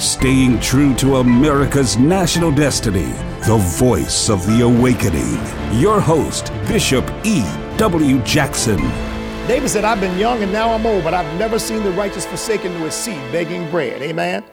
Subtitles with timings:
[0.00, 3.12] staying true to America's national destiny,
[3.46, 5.34] the voice of the awakening.
[5.78, 7.42] Your host, Bishop E.
[7.76, 8.22] W.
[8.22, 8.78] Jackson.
[9.46, 12.24] David said, I've been young and now I'm old, but I've never seen the righteous
[12.24, 14.00] forsaken to his seed begging bread.
[14.00, 14.44] Amen.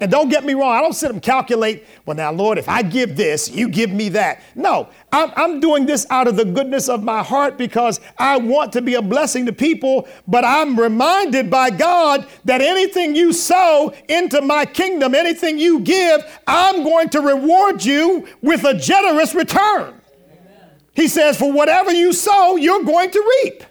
[0.00, 2.82] And don't get me wrong, I don't sit and calculate, well, now, Lord, if I
[2.82, 4.42] give this, you give me that.
[4.54, 8.72] No, I'm, I'm, doing this out of the goodness of my heart because I want
[8.74, 13.92] to be a blessing to people, but I'm reminded by God that anything you sow
[14.08, 20.00] into my kingdom, anything you give, I'm going to reward you with a generous return.
[20.10, 20.70] Amen.
[20.94, 23.64] He says, for whatever you sow, you're going to reap.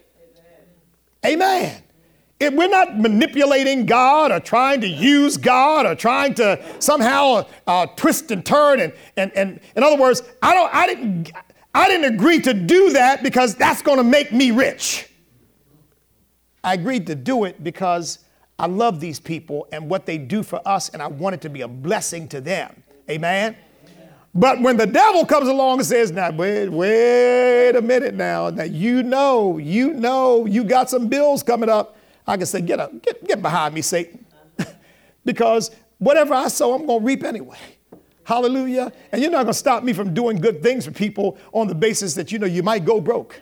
[1.25, 1.41] Amen.
[1.63, 1.83] Amen.
[2.39, 8.29] We're not manipulating God or trying to use God or trying to somehow uh, twist
[8.29, 11.31] and turn and, and, and in other words, I don't I didn't
[11.73, 15.09] I didn't agree to do that because that's going to make me rich.
[16.63, 18.19] I agreed to do it because
[18.59, 21.49] I love these people and what they do for us and I want it to
[21.49, 22.83] be a blessing to them.
[23.09, 23.55] Amen.
[24.33, 28.63] But when the devil comes along and says, now, wait, wait a minute now, now
[28.63, 31.96] you know, you know, you got some bills coming up.
[32.27, 34.25] I can say, get up, get, get behind me, Satan.
[35.25, 37.57] because whatever I sow, I'm going to reap anyway.
[38.25, 38.91] Hallelujah.
[39.11, 41.75] And you're not going to stop me from doing good things for people on the
[41.75, 43.41] basis that, you know, you might go broke.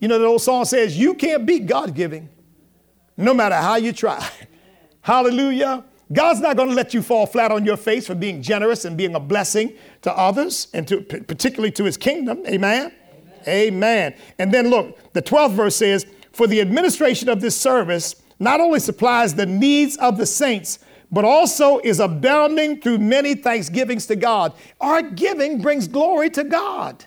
[0.00, 2.30] You know, the old song says, you can't beat God giving,
[3.16, 4.26] no matter how you try.
[5.02, 5.84] Hallelujah.
[6.12, 8.96] God's not going to let you fall flat on your face for being generous and
[8.96, 12.42] being a blessing to others and to particularly to his kingdom.
[12.46, 12.92] Amen.
[13.46, 13.48] Amen.
[13.48, 14.14] Amen.
[14.38, 16.06] And then look, the 12th verse says,
[16.36, 20.78] for the administration of this service not only supplies the needs of the saints,
[21.10, 24.52] but also is abounding through many thanksgivings to God.
[24.78, 27.06] Our giving brings glory to God.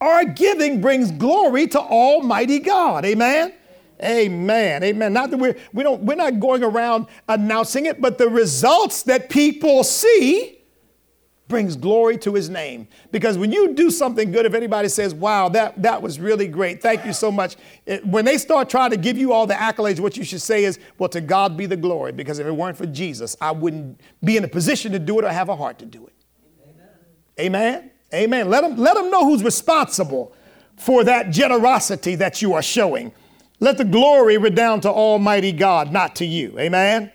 [0.00, 3.04] Our giving brings glory to Almighty God.
[3.04, 3.52] Amen.
[4.02, 4.82] Amen.
[4.84, 5.12] Amen.
[5.12, 9.28] Not that we're we don't we're not going around announcing it, but the results that
[9.28, 10.57] people see
[11.48, 12.86] brings glory to his name.
[13.10, 16.80] Because when you do something good, if anybody says, wow, that, that was really great,
[16.80, 17.56] thank you so much.
[17.86, 20.64] It, when they start trying to give you all the accolades, what you should say
[20.64, 22.12] is, well, to God be the glory.
[22.12, 25.24] Because if it weren't for Jesus, I wouldn't be in a position to do it
[25.24, 26.12] or have a heart to do it.
[27.40, 27.80] Amen.
[27.80, 27.90] Amen.
[28.14, 28.50] Amen.
[28.50, 30.34] Let them, let them know who's responsible
[30.76, 33.12] for that generosity that you are showing.
[33.60, 36.58] Let the glory redound to Almighty God, not to you.
[36.58, 37.10] Amen.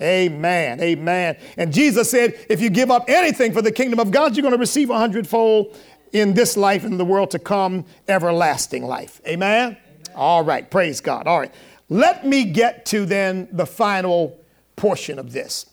[0.00, 0.80] Amen.
[0.80, 1.36] Amen.
[1.56, 4.54] And Jesus said, if you give up anything for the kingdom of God, you're going
[4.54, 5.76] to receive a hundredfold
[6.12, 9.20] in this life and the world to come, everlasting life.
[9.26, 9.76] Amen?
[9.76, 9.76] Amen?
[10.14, 10.68] All right.
[10.70, 11.26] Praise God.
[11.26, 11.52] All right.
[11.88, 14.38] Let me get to then the final
[14.76, 15.66] portion of this.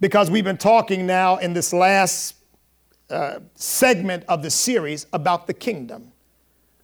[0.00, 2.34] Because we've been talking now in this last
[3.08, 6.12] uh, segment of the series about the kingdom.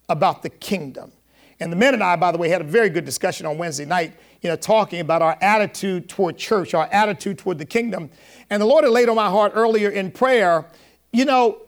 [0.09, 1.11] About the kingdom.
[1.59, 3.85] And the men and I, by the way, had a very good discussion on Wednesday
[3.85, 8.09] night you know, talking about our attitude toward church, our attitude toward the kingdom.
[8.49, 10.65] And the Lord had laid on my heart earlier in prayer,
[11.13, 11.61] you know,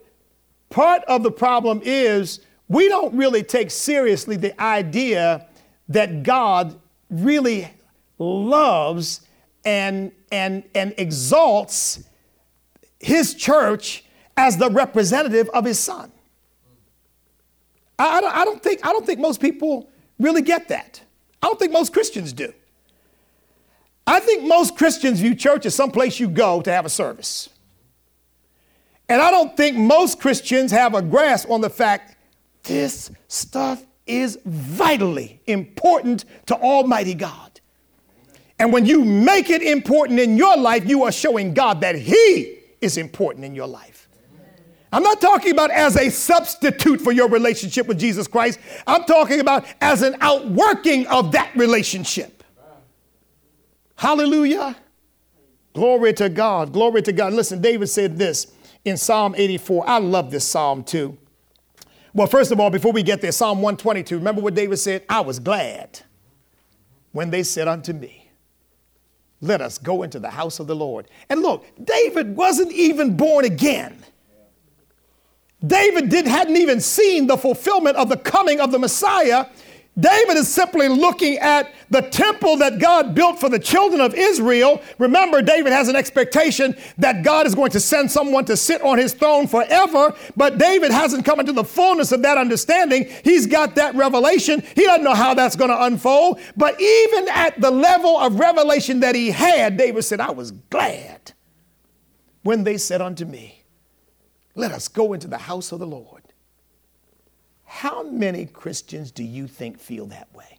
[0.68, 5.46] part of the problem is we don't really take seriously the idea
[5.88, 7.68] that God really
[8.18, 9.22] loves
[9.64, 12.04] and, and, and exalts
[13.00, 14.04] his church
[14.36, 16.12] as the representative of his son.
[17.98, 21.00] I, I, don't think, I don't think most people really get that.
[21.42, 22.52] I don't think most Christians do.
[24.06, 27.48] I think most Christians view church as some place you go to have a service.
[29.08, 32.16] And I don't think most Christians have a grasp on the fact
[32.64, 37.60] this stuff is vitally important to Almighty God.
[38.58, 42.58] And when you make it important in your life, you are showing God that He
[42.80, 44.05] is important in your life.
[44.96, 48.58] I'm not talking about as a substitute for your relationship with Jesus Christ.
[48.86, 52.42] I'm talking about as an outworking of that relationship.
[53.94, 54.74] Hallelujah.
[55.74, 56.72] Glory to God.
[56.72, 57.34] Glory to God.
[57.34, 58.50] Listen, David said this
[58.86, 59.86] in Psalm 84.
[59.86, 61.18] I love this psalm too.
[62.14, 65.04] Well, first of all, before we get there, Psalm 122, remember what David said?
[65.10, 66.00] I was glad
[67.12, 68.30] when they said unto me,
[69.42, 71.06] Let us go into the house of the Lord.
[71.28, 74.02] And look, David wasn't even born again.
[75.64, 79.46] David didn't hadn't even seen the fulfillment of the coming of the Messiah
[79.98, 84.82] David is simply looking at the temple that God built for the children of Israel.
[84.98, 88.98] Remember, David has an expectation that God is going to send someone to sit on
[88.98, 93.10] his throne forever, but David hasn't come into the fullness of that understanding.
[93.24, 94.62] He's got that revelation.
[94.74, 96.40] He doesn't know how that's going to unfold.
[96.58, 101.32] But even at the level of revelation that he had, David said, I was glad
[102.42, 103.55] when they said unto me,
[104.56, 106.22] Let us go into the house of the Lord.
[107.64, 110.58] How many Christians do you think feel that way?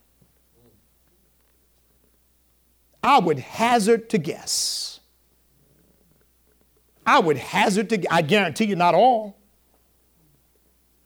[3.04, 5.00] I would hazard to guess.
[7.06, 9.36] I would hazard to, I guarantee you, not all.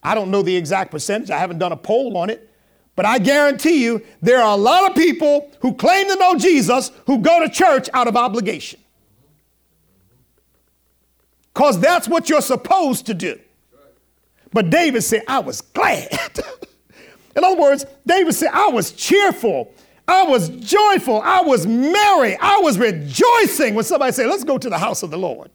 [0.03, 2.49] I don't know the exact percentage, I haven't done a poll on it.
[2.97, 6.91] But I guarantee you, there are a lot of people who claim to know Jesus
[7.05, 8.80] who go to church out of obligation.
[11.53, 13.39] Because that's what you're supposed to do.
[14.53, 16.09] But David said, I was glad.
[17.35, 19.73] In other words, David said, I was cheerful.
[20.07, 21.21] I was joyful.
[21.21, 22.35] I was merry.
[22.37, 25.49] I was rejoicing when somebody said, Let's go to the house of the Lord.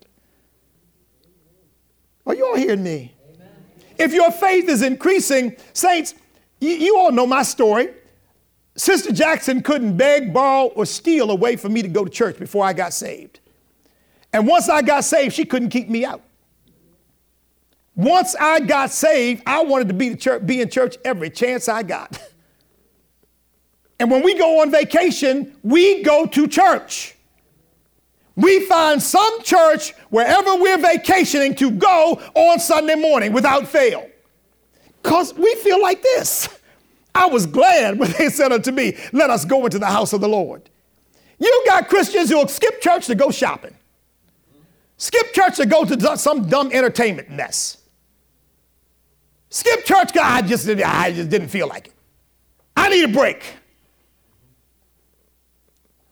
[2.26, 3.14] Are you all hearing me?
[3.34, 3.48] Amen.
[3.98, 6.14] If your faith is increasing, saints,
[6.60, 7.90] you, you all know my story.
[8.76, 12.64] Sister Jackson couldn't beg, borrow, or steal away from me to go to church before
[12.64, 13.40] I got saved.
[14.36, 16.20] And once I got saved, she couldn't keep me out.
[17.94, 21.82] Once I got saved, I wanted to be, church, be in church every chance I
[21.82, 22.22] got.
[23.98, 27.14] And when we go on vacation, we go to church.
[28.34, 34.06] We find some church wherever we're vacationing to go on Sunday morning without fail.
[35.02, 36.46] Because we feel like this.
[37.14, 40.20] I was glad when they said unto me, Let us go into the house of
[40.20, 40.68] the Lord.
[41.38, 43.74] You got Christians who'll skip church to go shopping,
[44.96, 47.78] skip church to go to some dumb entertainment mess.
[49.50, 51.92] Skip church, God, I just, I just didn't feel like it.
[52.76, 53.42] I need a break.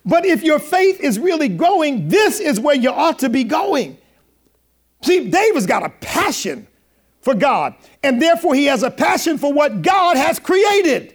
[0.05, 3.99] But if your faith is really growing, this is where you ought to be going.
[5.03, 6.67] See, David's got a passion
[7.21, 11.15] for God, and therefore he has a passion for what God has created.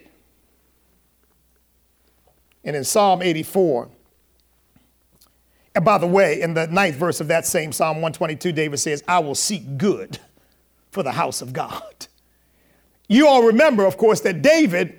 [2.64, 3.88] And in Psalm 84,
[5.74, 9.04] and by the way, in the ninth verse of that same Psalm 122, David says,
[9.06, 10.18] I will seek good
[10.90, 12.06] for the house of God.
[13.08, 14.98] You all remember, of course, that David,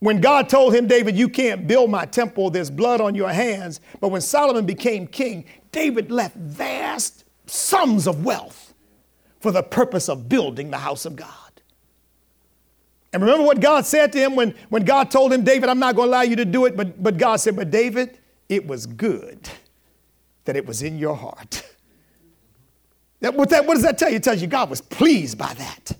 [0.00, 3.80] when God told him, David, you can't build my temple, there's blood on your hands.
[4.00, 8.74] But when Solomon became king, David left vast sums of wealth
[9.40, 11.30] for the purpose of building the house of God.
[13.12, 15.94] And remember what God said to him when, when God told him, David, I'm not
[15.94, 16.76] going to allow you to do it.
[16.76, 18.18] But, but God said, But David,
[18.48, 19.48] it was good
[20.44, 21.62] that it was in your heart.
[23.20, 24.16] That, what, that, what does that tell you?
[24.16, 25.92] It tells you God was pleased by that.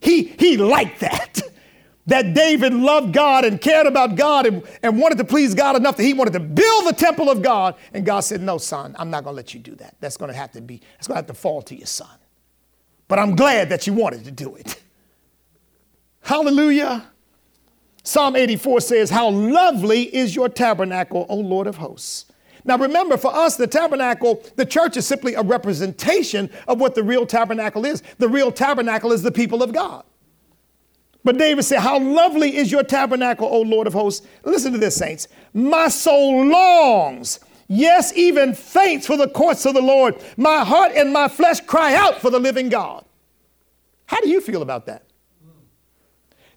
[0.00, 1.40] He, he liked that.
[2.06, 5.96] That David loved God and cared about God and, and wanted to please God enough
[5.96, 7.76] that he wanted to build the temple of God.
[7.94, 9.94] And God said, No, son, I'm not going to let you do that.
[10.00, 12.10] That's going to have to be, that's going to have to fall to your son.
[13.06, 14.82] But I'm glad that you wanted to do it.
[16.22, 17.08] Hallelujah.
[18.02, 22.31] Psalm 84 says, How lovely is your tabernacle, O Lord of hosts.
[22.64, 27.02] Now remember, for us, the tabernacle, the church is simply a representation of what the
[27.02, 28.02] real tabernacle is.
[28.18, 30.04] The real tabernacle is the people of God.
[31.24, 34.26] But David said, How lovely is your tabernacle, O Lord of hosts.
[34.44, 35.28] Listen to this, saints.
[35.54, 40.16] My soul longs, yes, even faints for the courts of the Lord.
[40.36, 43.04] My heart and my flesh cry out for the living God.
[44.06, 45.04] How do you feel about that?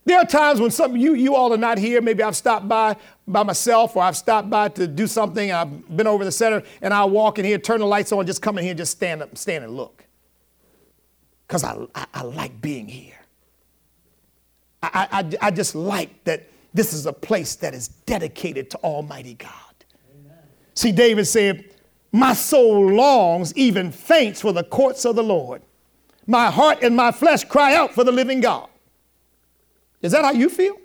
[0.06, 2.00] There are times when some you you all are not here.
[2.00, 2.96] Maybe I've stopped by
[3.28, 5.52] by myself, or I've stopped by to do something.
[5.52, 8.42] I've been over the center, and I'll walk in here, turn the lights on, just
[8.42, 10.06] come in here, just stand up, stand and look,
[11.48, 13.20] because I, I, I like being here.
[14.84, 19.34] I, I I just like that this is a place that is dedicated to Almighty
[19.34, 19.52] God.
[20.14, 20.38] Amen.
[20.76, 21.66] See, David said,
[22.12, 25.64] "My soul longs, even faints, for the courts of the Lord.
[26.28, 28.70] My heart and my flesh cry out for the living God."
[30.06, 30.78] Is that how you feel?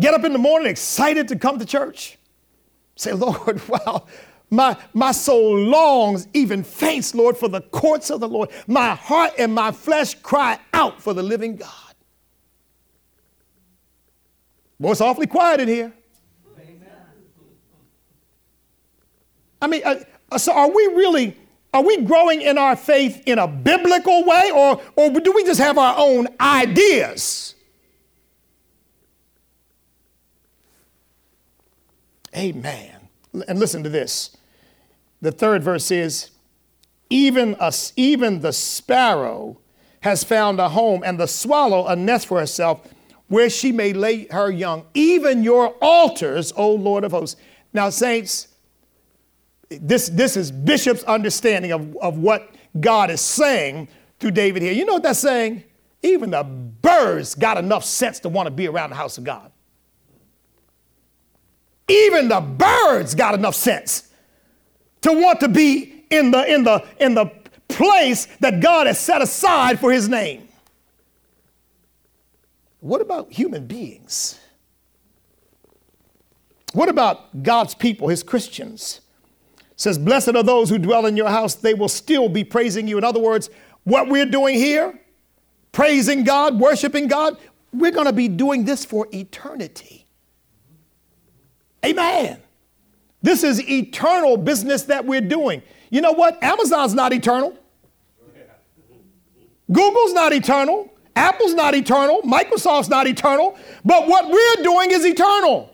[0.00, 2.16] Get up in the morning excited to come to church.
[2.96, 4.06] Say, Lord, wow,
[4.48, 8.48] my, my soul longs, even faints, Lord, for the courts of the Lord.
[8.66, 11.68] My heart and my flesh cry out for the living God.
[14.80, 15.92] Boy, it's awfully quiet in here.
[19.60, 21.36] I mean, uh, so are we really
[21.78, 25.60] are we growing in our faith in a biblical way, or, or do we just
[25.60, 27.54] have our own ideas?
[32.36, 32.96] Amen.
[33.46, 34.36] And listen to this.
[35.20, 36.32] The third verse is
[37.10, 39.60] even, a, even the sparrow
[40.00, 42.92] has found a home, and the swallow a nest for herself
[43.28, 44.84] where she may lay her young.
[44.94, 47.40] Even your altars, O Lord of hosts.
[47.72, 48.48] Now, saints,
[49.68, 54.72] this, this is Bishop's understanding of, of what God is saying through David here.
[54.72, 55.64] You know what that's saying?
[56.02, 59.50] Even the birds got enough sense to want to be around the house of God.
[61.88, 64.10] Even the birds got enough sense
[65.02, 67.30] to want to be in the, in the, in the
[67.68, 70.48] place that God has set aside for his name.
[72.80, 74.38] What about human beings?
[76.72, 79.00] What about God's people, his Christians?
[79.78, 82.98] Says, Blessed are those who dwell in your house, they will still be praising you.
[82.98, 83.48] In other words,
[83.84, 84.98] what we're doing here,
[85.72, 87.38] praising God, worshiping God,
[87.72, 90.04] we're going to be doing this for eternity.
[91.86, 92.42] Amen.
[93.22, 95.62] This is eternal business that we're doing.
[95.90, 96.42] You know what?
[96.42, 97.56] Amazon's not eternal.
[99.70, 100.92] Google's not eternal.
[101.14, 102.22] Apple's not eternal.
[102.22, 103.56] Microsoft's not eternal.
[103.84, 105.72] But what we're doing is eternal.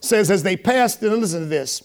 [0.00, 1.82] Says, as they passed, and listen to this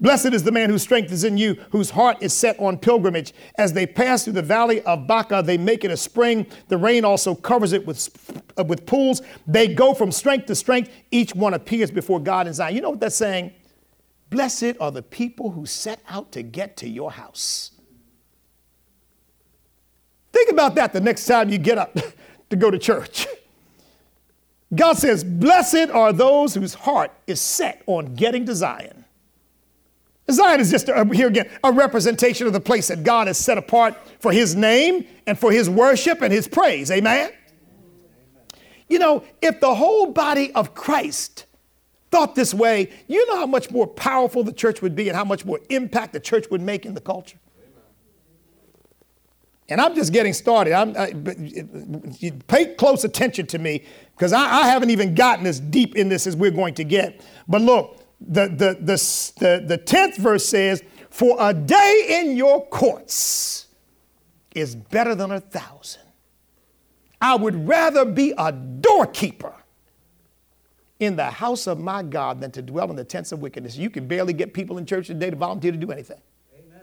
[0.00, 3.34] Blessed is the man whose strength is in you, whose heart is set on pilgrimage.
[3.56, 6.46] As they pass through the valley of Baca, they make it a spring.
[6.68, 8.08] The rain also covers it with,
[8.56, 9.22] uh, with pools.
[9.46, 10.90] They go from strength to strength.
[11.10, 12.76] Each one appears before God in Zion.
[12.76, 13.52] You know what that's saying?
[14.30, 17.72] Blessed are the people who set out to get to your house.
[20.32, 21.96] Think about that the next time you get up
[22.50, 23.26] to go to church.
[24.72, 29.06] God says, Blessed are those whose heart is set on getting to Zion.
[30.30, 33.58] Zion is just, a, here again, a representation of the place that God has set
[33.58, 36.90] apart for His name and for His worship and His praise.
[36.90, 37.32] Amen?
[38.88, 41.46] You know, if the whole body of Christ
[42.10, 45.24] thought this way, you know how much more powerful the church would be and how
[45.24, 47.38] much more impact the church would make in the culture?
[49.70, 50.72] And I'm just getting started.
[50.72, 51.12] I'm, I,
[52.46, 53.84] pay close attention to me
[54.16, 57.20] because I, I haven't even gotten as deep in this as we're going to get.
[57.46, 62.66] But look, the, the, the, the, the 10th verse says, For a day in your
[62.66, 63.66] courts
[64.54, 66.02] is better than a thousand.
[67.20, 69.54] I would rather be a doorkeeper
[71.00, 73.76] in the house of my God than to dwell in the tents of wickedness.
[73.76, 76.20] You can barely get people in church today to volunteer to do anything.
[76.58, 76.80] Amen.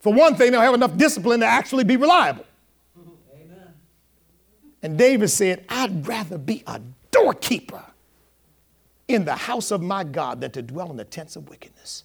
[0.00, 2.44] For one thing, they'll have enough discipline to actually be reliable.
[3.34, 3.74] Amen.
[4.82, 6.80] And David said, I'd rather be a
[7.10, 7.82] doorkeeper
[9.14, 12.04] in the house of my God than to dwell in the tents of wickedness.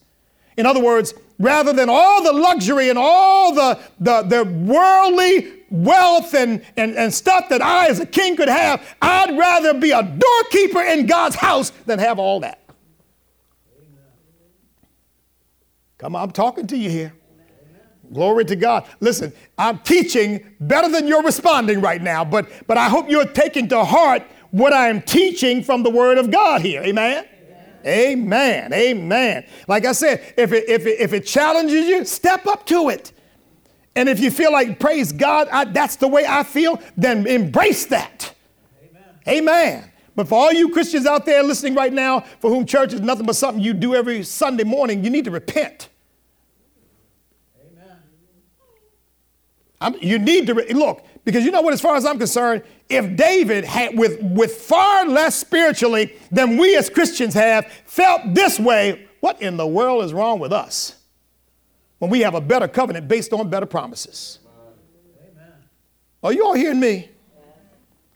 [0.57, 6.33] In other words, rather than all the luxury and all the, the, the worldly wealth
[6.33, 10.01] and, and, and stuff that I as a king could have, I'd rather be a
[10.01, 12.59] doorkeeper in God's house than have all that.
[15.97, 17.13] Come on, I'm talking to you here.
[18.13, 18.85] Glory to God.
[18.99, 23.67] Listen, I'm teaching better than you're responding right now, but, but I hope you're taking
[23.69, 24.23] to heart
[24.55, 26.81] what I am teaching from the Word of God here.
[26.81, 27.25] Amen?
[27.85, 28.71] Amen.
[28.71, 29.45] Amen.
[29.67, 33.11] Like I said, if it, if it, if it challenges you, step up to it.
[33.97, 37.87] And if you feel like, praise God, I, that's the way I feel, then embrace
[37.87, 38.33] that.
[38.81, 39.03] Amen.
[39.27, 39.91] Amen.
[40.15, 43.25] But for all you Christians out there listening right now, for whom church is nothing
[43.25, 45.89] but something you do every Sunday morning, you need to repent.
[47.59, 47.97] Amen.
[49.81, 52.61] I'm, you need to re- look because you know what, as far as I'm concerned,
[52.87, 58.59] if David had, with, with far less spiritually than we as Christians have, felt this
[58.59, 60.95] way, what in the world is wrong with us
[61.97, 64.37] when we have a better covenant based on better promises?
[65.19, 65.53] Amen.
[66.23, 67.09] Are you all hearing me?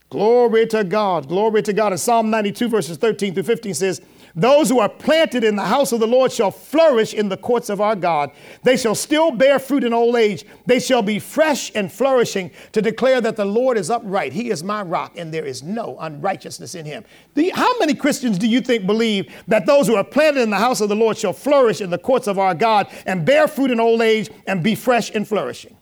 [0.09, 1.27] Glory to God.
[1.27, 1.91] Glory to God.
[1.91, 4.01] In Psalm 92, verses 13 through 15 says,
[4.35, 7.69] those who are planted in the house of the Lord shall flourish in the courts
[7.69, 8.31] of our God.
[8.63, 10.45] They shall still bear fruit in old age.
[10.65, 14.33] They shall be fresh and flourishing to declare that the Lord is upright.
[14.33, 17.03] He is my rock, and there is no unrighteousness in him.
[17.33, 20.57] The, how many Christians do you think believe that those who are planted in the
[20.57, 23.71] house of the Lord shall flourish in the courts of our God and bear fruit
[23.71, 25.75] in old age and be fresh and flourishing?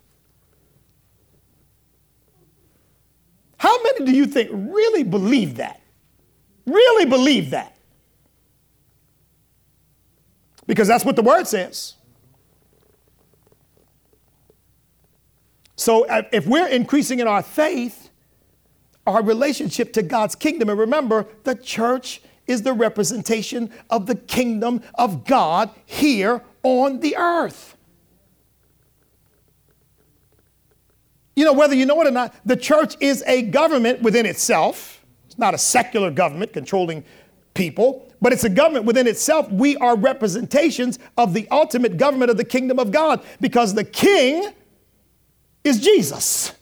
[3.57, 5.81] How many do you think really believe that?
[6.65, 7.76] Really believe that?
[10.67, 11.95] Because that's what the word says.
[15.75, 18.09] So uh, if we're increasing in our faith,
[19.05, 24.81] our relationship to God's kingdom, and remember, the church is the representation of the kingdom
[24.95, 27.77] of God here on the earth.
[31.35, 35.05] You know, whether you know it or not, the church is a government within itself.
[35.27, 37.03] It's not a secular government controlling
[37.57, 39.51] people but it's a government within itself.
[39.51, 44.53] We are representations of the ultimate government of the kingdom of God because the king
[45.63, 46.53] is Jesus.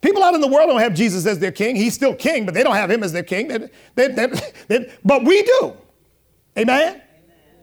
[0.00, 1.76] People out in the world don't have Jesus as their king.
[1.76, 3.48] He's still king, but they don't have him as their king.
[3.48, 4.26] They, they,
[4.68, 5.72] they, but we do.
[6.58, 6.88] Amen?
[6.88, 7.02] Amen?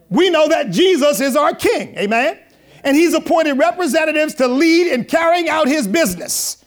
[0.10, 1.96] We know that Jesus is our king.
[1.98, 2.40] Amen?
[2.84, 6.61] And he's appointed representatives to lead in carrying out his business.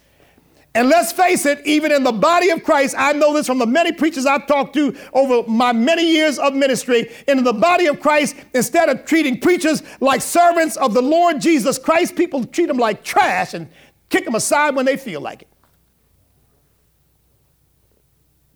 [0.76, 3.66] And let's face it, even in the body of Christ, I know this from the
[3.66, 7.12] many preachers I've talked to over my many years of ministry.
[7.28, 11.78] In the body of Christ, instead of treating preachers like servants of the Lord Jesus
[11.78, 13.68] Christ, people treat them like trash and
[14.10, 15.48] kick them aside when they feel like it.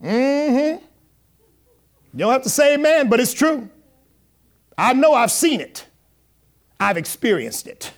[0.03, 0.85] Mm-hmm.
[2.15, 3.71] You don't have to say amen, but it's true.
[4.77, 5.87] I know I've seen it.
[6.81, 7.93] I've experienced it.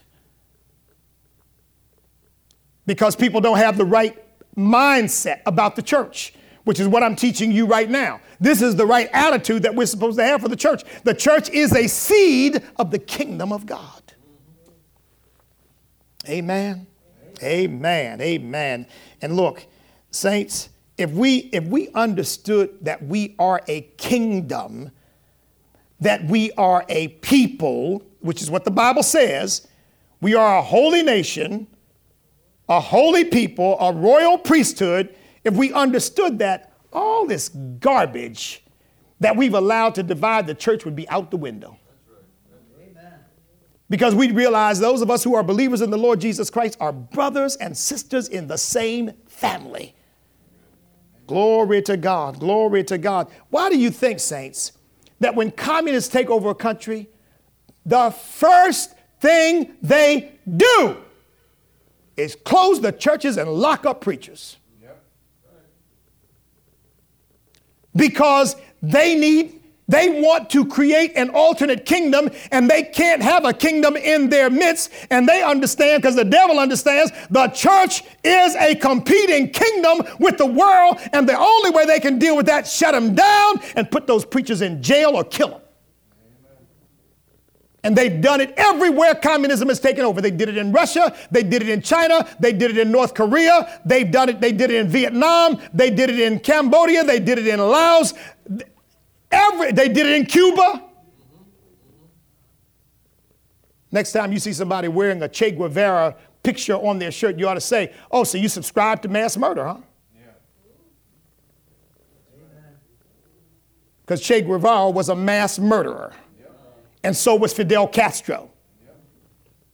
[2.90, 4.20] Because people don't have the right
[4.56, 8.20] mindset about the church, which is what I'm teaching you right now.
[8.40, 10.82] This is the right attitude that we're supposed to have for the church.
[11.04, 14.02] The church is a seed of the kingdom of God.
[16.28, 16.88] Amen.
[17.40, 18.20] Amen.
[18.20, 18.88] Amen.
[19.22, 19.64] And look,
[20.10, 24.90] saints, if we if we understood that we are a kingdom,
[26.00, 29.68] that we are a people, which is what the Bible says,
[30.20, 31.68] we are a holy nation,
[32.70, 35.14] a holy people, a royal priesthood.
[35.42, 38.62] If we understood that, all this garbage
[39.18, 41.76] that we've allowed to divide the church would be out the window.
[43.90, 46.92] Because we realize those of us who are believers in the Lord Jesus Christ are
[46.92, 49.96] brothers and sisters in the same family.
[51.26, 52.38] Glory to God.
[52.38, 53.28] Glory to God.
[53.50, 54.72] Why do you think, saints,
[55.18, 57.08] that when communists take over a country,
[57.84, 60.96] the first thing they do
[62.20, 64.56] is close the churches and lock up preachers?
[67.94, 69.60] Because they need
[69.90, 74.48] they want to create an alternate kingdom and they can't have a kingdom in their
[74.48, 74.92] midst.
[75.10, 80.46] And they understand, because the devil understands, the church is a competing kingdom with the
[80.46, 80.98] world.
[81.12, 84.24] And the only way they can deal with that, shut them down and put those
[84.24, 85.60] preachers in jail or kill them.
[87.82, 90.20] And they've done it everywhere communism has taken over.
[90.20, 93.14] They did it in Russia, they did it in China, they did it in North
[93.14, 97.20] Korea, they've done it, they did it in Vietnam, they did it in Cambodia, they
[97.20, 98.12] did it in Laos.
[99.30, 100.84] Every, they did it in Cuba.
[103.92, 107.54] Next time you see somebody wearing a Che Guevara picture on their shirt, you ought
[107.54, 109.76] to say, Oh, so you subscribe to mass murder, huh?
[114.02, 116.12] Because Che Guevara was a mass murderer.
[117.02, 118.50] And so was Fidel Castro.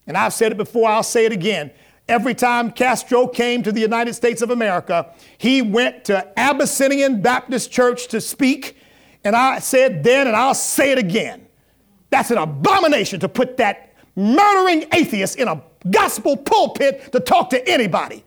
[0.06, 1.72] And I've said it before, I'll say it again.
[2.08, 7.72] Every time Castro came to the United States of America, he went to Abyssinian Baptist
[7.72, 8.76] Church to speak
[9.24, 11.46] and I said then, and I'll say it again
[12.10, 17.68] that's an abomination to put that murdering atheist in a gospel pulpit to talk to
[17.68, 18.24] anybody.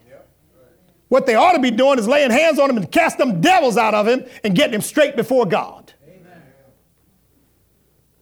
[1.07, 3.77] What they ought to be doing is laying hands on him and cast them devils
[3.77, 5.88] out of him and getting him straight before God.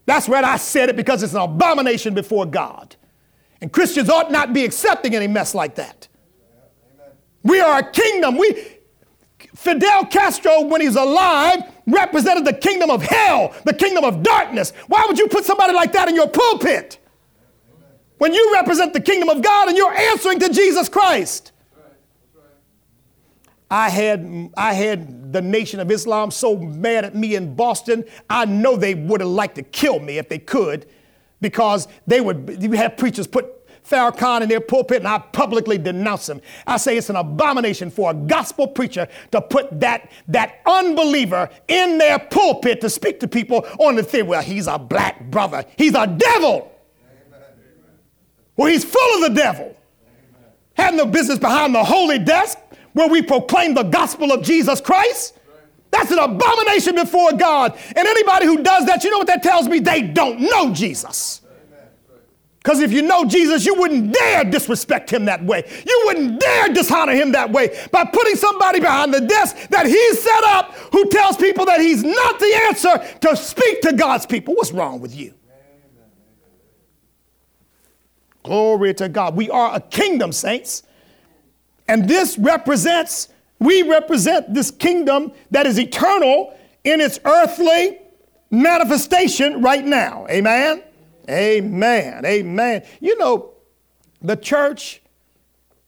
[0.07, 2.95] That's right, I said it because it's an abomination before God.
[3.59, 6.07] And Christians ought not be accepting any mess like that.
[7.43, 8.37] We are a kingdom.
[8.37, 8.55] We,
[9.53, 14.71] Fidel Castro, when he's alive, represented the kingdom of hell, the kingdom of darkness.
[14.87, 16.99] Why would you put somebody like that in your pulpit?
[18.17, 21.51] When you represent the kingdom of God and you're answering to Jesus Christ.
[23.69, 28.45] I had, I had the Nation of Islam so mad at me in Boston, I
[28.45, 30.85] know they would have liked to kill me if they could
[31.41, 33.53] because they would have preachers put
[33.87, 36.41] Farrakhan in their pulpit and I publicly denounce him.
[36.65, 41.97] I say it's an abomination for a gospel preacher to put that, that unbeliever in
[41.97, 45.63] their pulpit to speak to people on the theory, well, he's a black brother.
[45.77, 46.71] He's a devil.
[48.57, 49.77] Well, he's full of the devil.
[50.73, 52.57] Have no business behind the holy desk
[52.97, 55.37] where we proclaim the gospel of Jesus Christ.
[55.91, 57.77] That's an abomination before God.
[57.95, 59.79] And anybody who does that, you know what that tells me?
[59.79, 61.41] They don't know Jesus.
[62.57, 65.63] Because if you know Jesus, you wouldn't dare disrespect him that way.
[65.87, 70.21] You wouldn't dare dishonor him that way by putting somebody behind the desk that he's
[70.21, 74.55] set up who tells people that he's not the answer to speak to God's people.
[74.55, 75.33] What's wrong with you?
[78.43, 79.35] Glory to God.
[79.35, 80.83] We are a kingdom, saints.
[81.87, 87.99] And this represents, we represent this kingdom that is eternal in its earthly
[88.49, 90.25] manifestation right now.
[90.29, 90.83] Amen.
[91.29, 92.25] Amen.
[92.25, 92.83] Amen.
[92.99, 93.53] You know,
[94.21, 95.01] the church,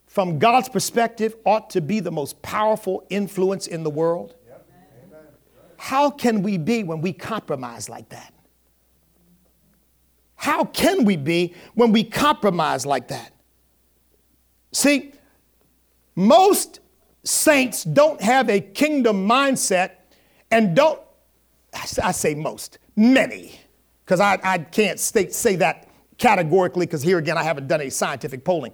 [0.08, 4.36] from God's perspective, ought to be the most powerful influence in the world.
[5.78, 8.34] How can we be when we compromise like that?
[10.36, 13.34] How can we be when we compromise like that?
[14.74, 15.14] See,
[16.20, 16.82] most
[17.24, 19.92] saints don't have a kingdom mindset
[20.52, 21.00] and don't,
[22.04, 23.58] I say most, many
[24.04, 27.90] because I, I can't state, say that categorically because here again, I haven't done any
[27.90, 28.74] scientific polling.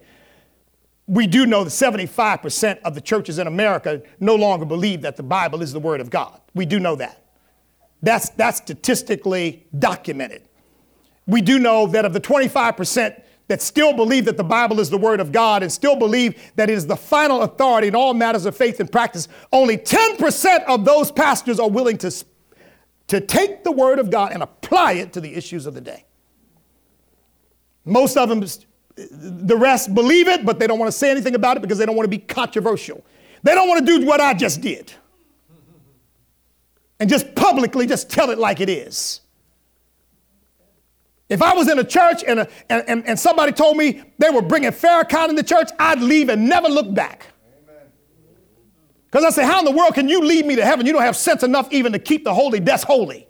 [1.06, 5.24] We do know that 75% of the churches in America no longer believe that the
[5.24, 6.42] Bible is the Word of God.
[6.56, 7.22] We do know that.
[8.02, 10.50] That's, that's statistically documented.
[11.28, 14.98] We do know that of the 25% that still believe that the Bible is the
[14.98, 18.46] Word of God and still believe that it is the final authority in all matters
[18.46, 22.12] of faith and practice, only 10% of those pastors are willing to,
[23.08, 26.06] to take the Word of God and apply it to the issues of the day.
[27.86, 28.44] Most of them,
[28.96, 31.86] the rest believe it, but they don't want to say anything about it because they
[31.86, 33.04] don't want to be controversial.
[33.44, 34.92] They don't want to do what I just did
[37.00, 39.22] and just publicly just tell it like it is.
[41.28, 44.30] If I was in a church and, a, and, and, and, somebody told me they
[44.30, 47.28] were bringing Farrakhan in the church, I'd leave and never look back.
[49.06, 50.86] Because I say, how in the world can you lead me to heaven?
[50.86, 53.28] You don't have sense enough even to keep the holy desk holy.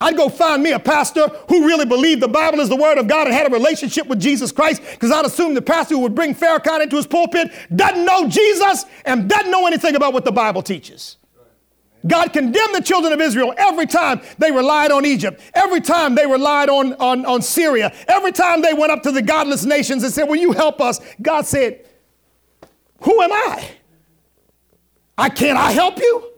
[0.00, 3.08] I'd go find me a pastor who really believed the Bible is the Word of
[3.08, 6.14] God and had a relationship with Jesus Christ, because I'd assume the pastor who would
[6.14, 10.32] bring Farrakhan into his pulpit doesn't know Jesus and doesn't know anything about what the
[10.32, 11.16] Bible teaches.
[12.06, 16.26] God condemned the children of Israel every time they relied on Egypt, every time they
[16.26, 20.12] relied on, on, on Syria, every time they went up to the godless nations and
[20.12, 21.00] said, Will you help us?
[21.20, 21.84] God said,
[23.00, 23.70] Who am I?
[25.16, 26.30] I can't I help you?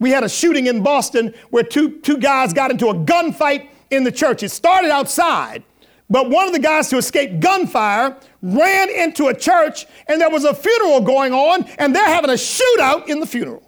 [0.00, 4.04] We had a shooting in Boston where two, two guys got into a gunfight in
[4.04, 4.42] the church.
[4.42, 5.62] It started outside,
[6.10, 10.44] but one of the guys to escape gunfire ran into a church and there was
[10.44, 13.67] a funeral going on and they're having a shootout in the funeral.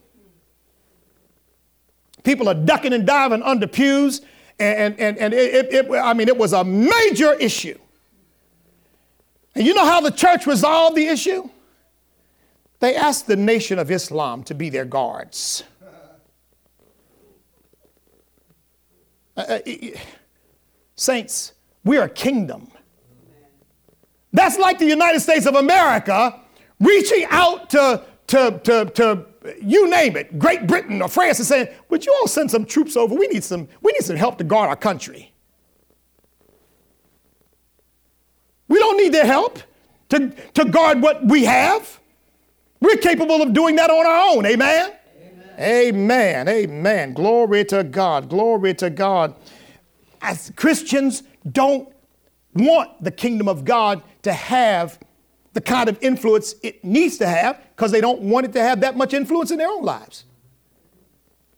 [2.22, 4.20] People are ducking and diving under pews,
[4.59, 7.78] and, and, and it, it, it, I mean, it was a major issue.
[9.54, 11.48] And you know how the church resolved the issue?
[12.80, 15.64] They asked the Nation of Islam to be their guards.
[19.37, 19.59] Uh, uh
[20.96, 21.52] saints,
[21.85, 22.70] we're a kingdom.
[24.33, 26.38] That's like the United States of America
[26.78, 29.26] reaching out to, to, to, to
[29.62, 32.96] you name it, Great Britain or France is saying, would you all send some troops
[32.96, 33.14] over?
[33.14, 35.33] We need some, we need some help to guard our country.
[38.68, 39.59] We don't need their help
[40.11, 42.00] to, to guard what we have.
[42.81, 44.46] We're capable of doing that on our own.
[44.46, 44.92] Amen?
[45.59, 45.59] Amen.
[45.59, 46.48] Amen.
[46.48, 47.12] Amen.
[47.14, 48.29] Glory to God.
[48.29, 49.35] Glory to God.
[50.22, 51.92] As Christians don't
[52.55, 54.98] want the kingdom of God to have
[55.52, 58.80] the kind of influence it needs to have because they don't want it to have
[58.80, 60.24] that much influence in their own lives.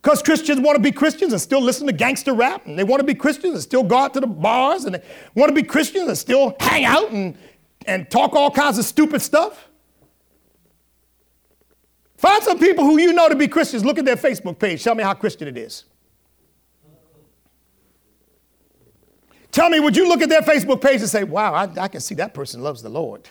[0.03, 3.01] Because Christians want to be Christians and still listen to gangster rap, and they want
[3.01, 5.03] to be Christians and still go out to the bars, and they
[5.35, 7.37] want to be Christians and still hang out and,
[7.87, 9.69] and talk all kinds of stupid stuff.
[12.17, 14.95] Find some people who you know to be Christians, look at their Facebook page, tell
[14.95, 15.85] me how Christian it is.
[19.53, 22.01] Tell me, would you look at their Facebook page and say, wow, I, I can
[22.01, 23.29] see that person loves the Lord?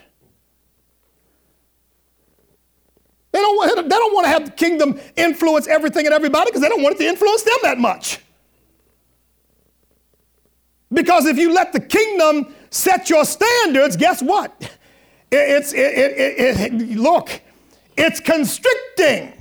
[3.31, 6.61] They don't, want, they don't want to have the kingdom influence everything and everybody because
[6.61, 8.19] they don't want it to influence them that much.
[10.91, 14.77] Because if you let the kingdom set your standards, guess what?
[15.31, 17.41] It's, it, it, it, look,
[17.95, 19.31] it's constricting.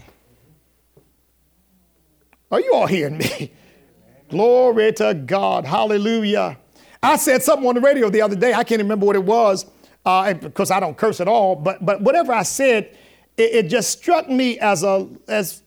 [2.53, 3.53] Are you all hearing me?
[4.29, 5.64] Glory to God.
[5.64, 6.57] Hallelujah.
[7.03, 8.53] I said something on the radio the other day.
[8.53, 9.66] I can't remember what it was
[10.05, 11.57] uh, because I don't curse at all.
[11.57, 12.96] But, but whatever I said,
[13.37, 15.62] it, it just struck me as a, as,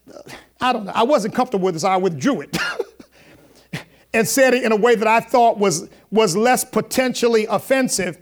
[0.61, 2.57] I don't know, I wasn't comfortable with it, so I withdrew it.
[4.13, 8.17] and said it in a way that I thought was, was less potentially offensive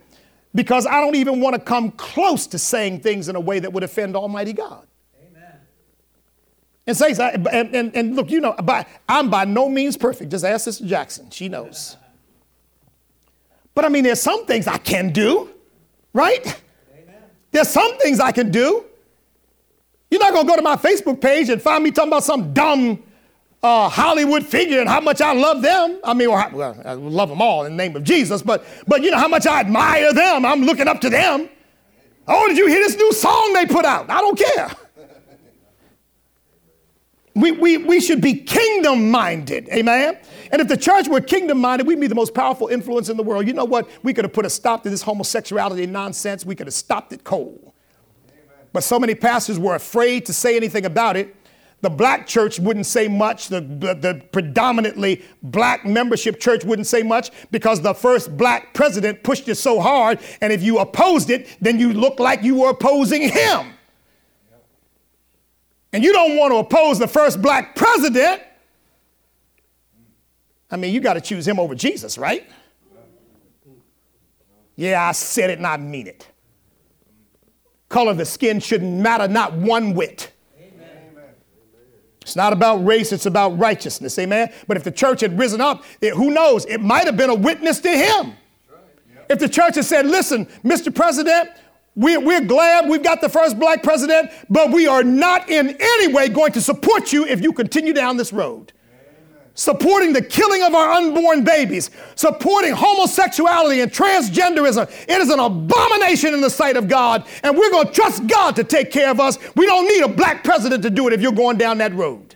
[0.54, 3.72] because I don't even want to come close to saying things in a way that
[3.72, 4.86] would offend Almighty God.
[5.20, 5.52] Amen.
[6.86, 10.30] And say, and, and, and look, you know, by, I'm by no means perfect.
[10.30, 11.30] Just ask Sister Jackson.
[11.30, 11.96] She knows.
[13.74, 15.50] But I mean, there's some things I can do,
[16.12, 16.44] right?
[16.94, 17.22] Amen.
[17.50, 18.84] There's some things I can do.
[20.12, 22.52] You're not going to go to my Facebook page and find me talking about some
[22.52, 23.02] dumb
[23.62, 26.00] uh, Hollywood figure and how much I love them.
[26.04, 29.10] I mean, well, I love them all in the name of Jesus, but, but you
[29.10, 30.44] know how much I admire them.
[30.44, 31.48] I'm looking up to them.
[32.28, 34.10] Oh, did you hear this new song they put out?
[34.10, 34.70] I don't care.
[37.34, 40.18] We, we, we should be kingdom minded, amen?
[40.50, 43.22] And if the church were kingdom minded, we'd be the most powerful influence in the
[43.22, 43.46] world.
[43.46, 43.88] You know what?
[44.02, 46.44] We could have put a stop to this homosexuality nonsense.
[46.44, 47.71] We could have stopped it cold.
[48.72, 51.34] But so many pastors were afraid to say anything about it.
[51.82, 53.48] The black church wouldn't say much.
[53.48, 59.24] The, the, the, predominantly black membership church wouldn't say much because the first black president
[59.24, 60.20] pushed it so hard.
[60.40, 63.72] And if you opposed it, then you looked like you were opposing him.
[65.92, 68.42] And you don't want to oppose the first black president.
[70.70, 72.48] I mean, you got to choose him over Jesus, right?
[74.76, 76.26] Yeah, I said it and I mean it.
[77.92, 80.32] Color of the skin shouldn't matter not one whit.
[82.22, 84.18] It's not about race, it's about righteousness.
[84.18, 84.50] Amen.
[84.66, 86.64] But if the church had risen up, it, who knows?
[86.64, 88.32] It might have been a witness to him.
[89.28, 90.94] If the church had said, listen, Mr.
[90.94, 91.50] President,
[91.94, 96.14] we're, we're glad we've got the first black president, but we are not in any
[96.14, 98.72] way going to support you if you continue down this road.
[99.54, 104.90] Supporting the killing of our unborn babies, supporting homosexuality and transgenderism.
[105.06, 108.56] It is an abomination in the sight of God, and we're going to trust God
[108.56, 109.38] to take care of us.
[109.54, 112.34] We don't need a black president to do it if you're going down that road.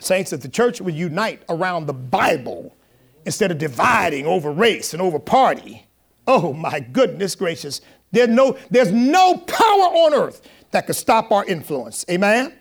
[0.00, 2.76] Saints, if the church would unite around the Bible
[3.24, 5.86] instead of dividing over race and over party,
[6.26, 7.80] Oh my goodness gracious.
[8.12, 12.04] There's no, there's no power on earth that could stop our influence.
[12.10, 12.52] Amen?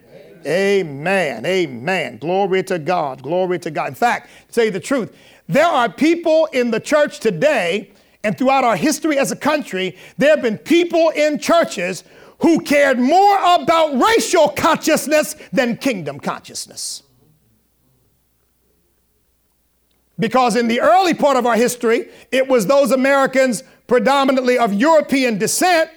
[0.46, 1.46] Amen.
[1.46, 2.18] Amen.
[2.18, 3.22] Glory to God.
[3.22, 3.90] Glory to God.
[3.90, 5.16] In fact, to tell you the truth,
[5.48, 7.92] there are people in the church today
[8.24, 12.04] and throughout our history as a country, there have been people in churches
[12.40, 17.04] who cared more about racial consciousness than kingdom consciousness.
[20.20, 25.38] Because in the early part of our history, it was those Americans predominantly of European
[25.38, 25.90] descent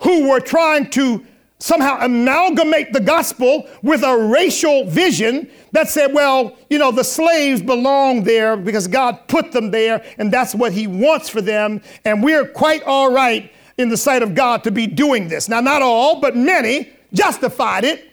[0.00, 1.24] who were trying to
[1.58, 7.60] somehow amalgamate the gospel with a racial vision that said, well, you know, the slaves
[7.60, 11.82] belong there because God put them there and that's what He wants for them.
[12.04, 15.48] And we're quite all right in the sight of God to be doing this.
[15.48, 18.10] Now, not all, but many justified it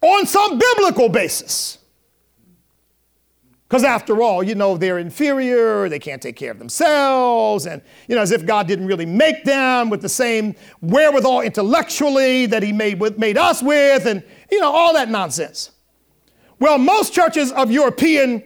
[0.00, 1.77] on some biblical basis.
[3.68, 8.16] Because after all, you know, they're inferior, they can't take care of themselves, and, you
[8.16, 12.72] know, as if God didn't really make them with the same wherewithal intellectually that He
[12.72, 15.72] made, with, made us with, and, you know, all that nonsense.
[16.58, 18.42] Well, most churches of European,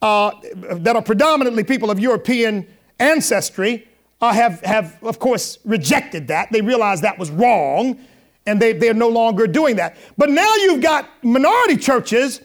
[0.00, 2.66] uh, that are predominantly people of European
[2.98, 3.86] ancestry,
[4.22, 6.50] uh, have, have, of course, rejected that.
[6.50, 8.00] They realize that was wrong,
[8.46, 9.96] and they, they're no longer doing that.
[10.16, 12.40] But now you've got minority churches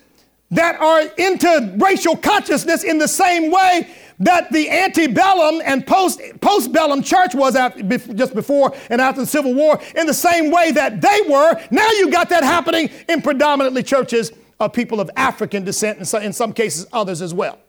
[0.51, 7.05] that are into racial consciousness in the same way that the antebellum and post postbellum
[7.05, 7.83] church was after,
[8.13, 11.61] just before and after the Civil War, in the same way that they were.
[11.69, 16.33] Now you got that happening in predominantly churches of people of African descent, and in
[16.33, 17.59] some cases others as well.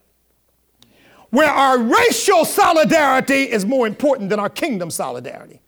[1.31, 5.61] Where our racial solidarity is more important than our kingdom solidarity.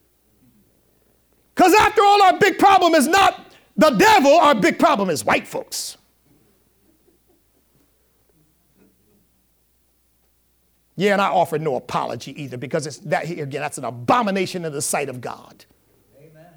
[1.54, 5.46] Because after all, our big problem is not the devil, our big problem is white
[5.46, 5.98] folks.
[11.00, 14.72] Yeah, and I offer no apology either because it's that again, that's an abomination in
[14.74, 15.64] the sight of God.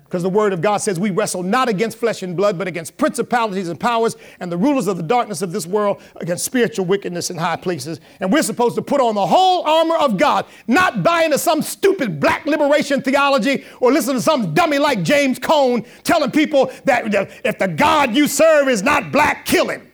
[0.03, 2.97] Because the word of God says we wrestle not against flesh and blood, but against
[2.97, 7.29] principalities and powers and the rulers of the darkness of this world, against spiritual wickedness
[7.29, 8.01] in high places.
[8.19, 11.61] And we're supposed to put on the whole armor of God, not buy into some
[11.61, 17.05] stupid black liberation theology or listen to some dummy like James Cone telling people that
[17.45, 19.89] if the God you serve is not black, kill him.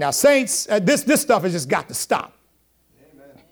[0.00, 2.32] Now, saints, uh, this, this stuff has just got to stop.
[3.12, 3.44] Amen.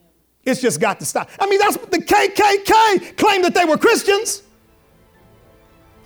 [0.47, 1.29] It's just got to stop.
[1.39, 4.43] I mean, that's what the KKK claimed that they were Christians.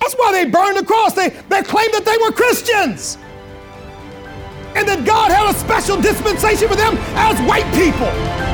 [0.00, 1.12] That's why they burned the cross.
[1.12, 3.18] They, they claimed that they were Christians.
[4.74, 8.51] And that God had a special dispensation for them as white people.